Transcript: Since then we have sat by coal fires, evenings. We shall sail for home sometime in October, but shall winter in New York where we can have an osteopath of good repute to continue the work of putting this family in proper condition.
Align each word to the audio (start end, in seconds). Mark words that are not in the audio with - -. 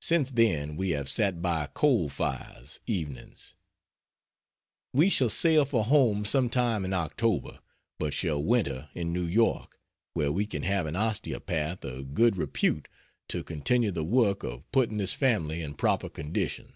Since 0.00 0.32
then 0.32 0.74
we 0.74 0.90
have 0.90 1.08
sat 1.08 1.40
by 1.40 1.68
coal 1.68 2.08
fires, 2.08 2.80
evenings. 2.88 3.54
We 4.92 5.08
shall 5.08 5.28
sail 5.28 5.64
for 5.64 5.84
home 5.84 6.24
sometime 6.24 6.84
in 6.84 6.92
October, 6.92 7.60
but 7.96 8.12
shall 8.12 8.42
winter 8.42 8.90
in 8.92 9.12
New 9.12 9.22
York 9.22 9.78
where 10.14 10.32
we 10.32 10.46
can 10.46 10.64
have 10.64 10.86
an 10.86 10.96
osteopath 10.96 11.84
of 11.84 12.12
good 12.12 12.36
repute 12.36 12.88
to 13.28 13.44
continue 13.44 13.92
the 13.92 14.02
work 14.02 14.42
of 14.42 14.68
putting 14.72 14.96
this 14.96 15.12
family 15.12 15.62
in 15.62 15.74
proper 15.74 16.08
condition. 16.08 16.74